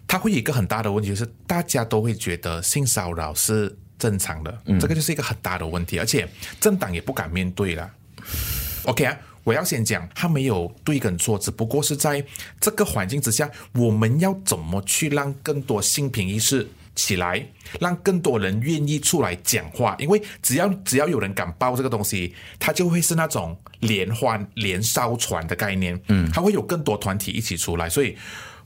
[0.07, 3.77] 他会有一个很大的问题，就是大家都会觉得性骚扰是。
[3.99, 6.29] 正常的，这个就是一个很大的问题，而且
[6.61, 7.91] 政党也不敢面对了。
[8.85, 12.25] OK 啊，我要先讲，他没有对跟错，只不过是在
[12.61, 17.45] 这个环境之下，我们要怎么去让更多性平意识起来，
[17.81, 19.97] 让更多人愿意出来讲话？
[19.99, 26.01] 因为只要只要有人敢报这个东西，它就会是那种连环连烧船的概念。
[26.09, 28.17] 嗯，它会有更多团体一起出来，所以。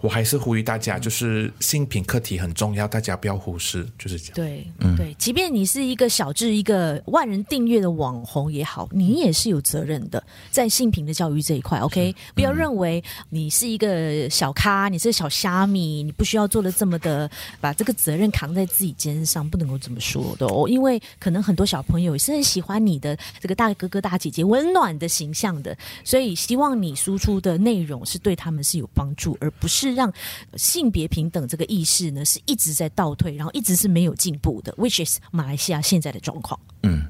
[0.02, 4.32] 我还是呼吁大家，就是性品课题很重要，大家不要忽视，就是这样。
[4.34, 29.91] 对，嗯，对，即便你是一个小至一个万人订阅的网红也好，你也是有责任的，在性品的教育这一块，OK，不要认为你是一个小咖，你是小虾米，你不需要做的这么的，把这个责任扛在自己肩上，不能够这么说的哦，因为可能很多小朋友也是很喜欢你的这个大哥哥大姐姐温暖的形象的，所以希望你输出的内容是对他们是有帮助，而不是。
[29.94, 30.12] 让
[30.57, 36.59] 性别平等这个意识呢，是一直在倒退，然后一直是没有进步的，which is 马来西亚现在的状况。
[36.83, 37.02] 嗯，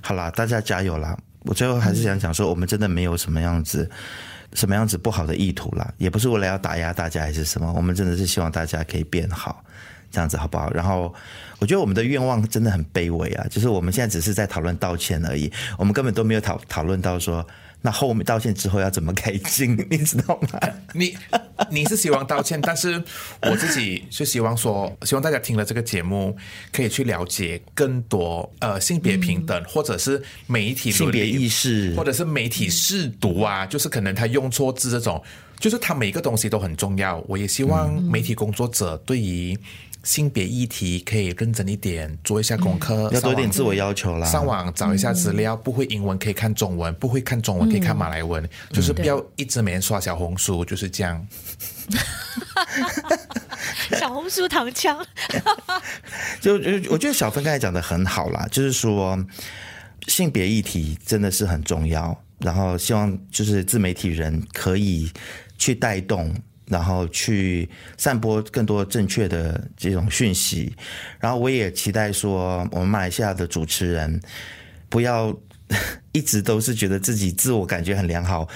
[0.00, 1.18] 好啦，大家加油啦！
[1.40, 3.88] 我最后还是想讲说，我们真的没有什么样子、
[4.54, 9.64] 什么样子不好的意图啦，也不是为了要打压大家还是什么，我们真的是希望大家可以变好。
[10.10, 10.70] 这样子好不好？
[10.72, 11.14] 然后
[11.58, 17.46] 我觉得我们的愿望真的很卑微啊，就是我们现在只是在讨论道歉而已，我们根本都没有讨讨论到说。
[17.80, 20.60] 那后面道歉之后要怎么改进， 你知道吗？
[20.94, 21.16] 你
[21.70, 23.02] 你是希望道歉，但是
[23.42, 26.36] 我自己是希望说，希望大家听了这个节目
[26.72, 35.22] 可以去了解更多呃性别平等，嗯、或者是媒体性别意识，或者是媒体试读啊，就是可能他用错字这种，
[35.60, 37.22] 就是他每一个东西都很重要。
[37.28, 39.56] 我也希望媒体工作者对于。
[40.04, 44.26] 性别议题可以认真一点，做一下功课，嗯、要多点自我要求啦。
[44.26, 51.26] 上网找一下资料，嗯、不会英文可以看中文，不会看中文可以看马来文，嗯、就是不要一直每天刷小红书，就是这样。
[53.98, 55.04] 小红书躺枪，
[56.40, 59.18] 就就我觉得小芬刚才讲的很好啦，就是说
[60.06, 65.10] 性别议题真的是很重要，然后希望就是自媒体人可以
[65.58, 66.34] 去带动。
[66.68, 70.74] 然后去散播更多正确的这种讯息，
[71.18, 74.20] 然后我也期待说，我们马来西亚的主持人
[74.88, 75.34] 不要
[76.12, 78.48] 一直都是觉得自己自我感觉很良好，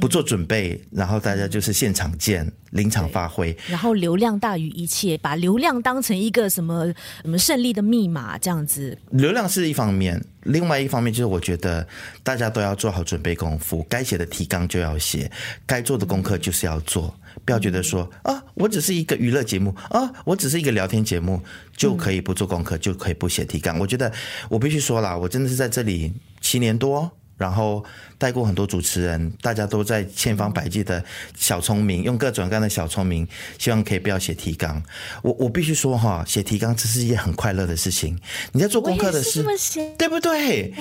[0.00, 8.98] 不做准备，然后大家就是现场见，临场发挥，然后流量大于一切，把流量当成一个什么什么胜利的密码这样子。
[9.10, 11.86] 流量是一方面，另外一方面就是我觉得
[12.22, 15.30] 大家都要做好准备功夫，该写的提纲就要写，
[15.66, 17.14] 该做的功课就是要做。
[17.44, 21.40] 不要觉得说啊，我只是一个娱乐节目啊，我只是一个聊天节目，
[21.76, 23.78] 就可以不做功课，就可以不写提纲。
[23.78, 24.12] 我觉得
[24.48, 27.84] 我必须说了，我真的是在这里七年多，然后
[28.18, 31.04] 带过很多主持人，大家都在千方百计的
[31.36, 33.28] 小聪明，用各种各样的小聪明，
[33.58, 34.82] 希望可以不要写提纲。
[35.22, 38.18] 我我必须说哈，写提纲这是一件很快乐的事情。
[38.52, 39.48] 你在做功课的时候，
[39.96, 40.74] 对不对？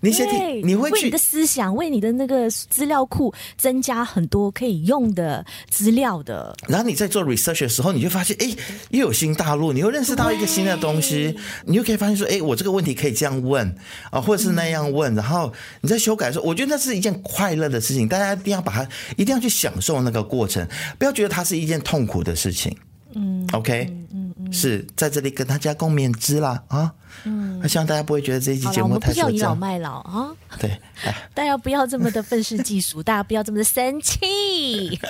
[0.00, 6.56] 你写题，你会去为你的思想，为你的那个资料库增加很多可以用的资料的。
[6.66, 8.50] 然后你在做 research 的时候，你就发现，哎，
[8.90, 11.36] 又有新大陆，你又认识到一个新的东西，
[11.66, 13.74] 你又可以发现说，哎，我这个问题可以这样问
[14.10, 15.14] 啊，或者是那样问。
[15.14, 20.66] 然后你在修改的时候，我觉得那是一件快乐的事情，大家一定要把它，一定要去享受那个过程，
[20.98, 22.74] 不要觉得它是一件痛苦的事情。
[23.14, 26.92] 嗯，OK，嗯嗯，嗯是在这里跟大家共勉之啦啊。
[27.24, 29.26] 嗯，那希望大家不会觉得这一期节目太说教。
[29.26, 30.30] 我们不要倚老卖老啊！
[30.58, 30.70] 对，
[31.34, 34.98] 大家不要这么的愤世嫉俗， 大家不要这么的生气。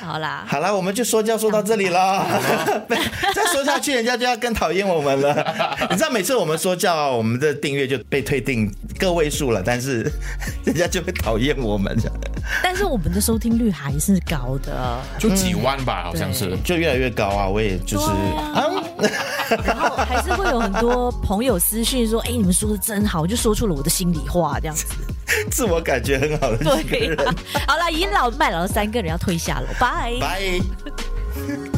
[0.00, 2.24] 好啦，好啦，我们就说教说到这里了。
[3.34, 5.86] 再说下去，人家就要更讨厌我们了。
[5.90, 10.10] 你知道，每次我们说教啊，我们的订阅就被退订个位数了，但是
[10.64, 11.96] 人家就会讨厌我们。
[12.62, 17.48] 但是我们的收听率还是高的，就几万吧，好像是，就越来越高啊！
[17.48, 18.70] 我也就是啊。
[19.64, 24.86] 然后还是会有很多朋友私讯说：“哎，你们说的真好，我就说出了我的心里话，这样子，
[25.50, 26.58] 自我感觉很好的。”
[26.88, 27.16] 对，
[27.66, 31.73] 好了，倚老卖老的三个人要退下了，拜拜。